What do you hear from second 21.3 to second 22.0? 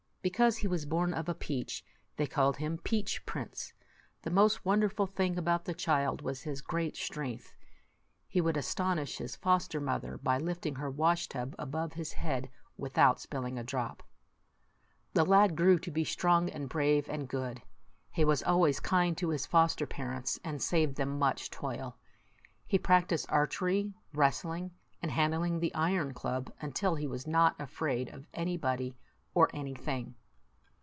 toil.